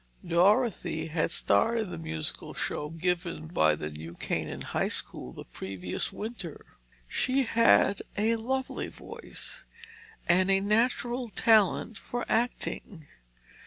[0.25, 5.43] Dorothy had starred in the musical show given by the New Canaan High School the
[5.45, 6.65] previous winter.
[7.07, 9.63] She had a lovely voice
[10.27, 13.09] and a natural talent for acting.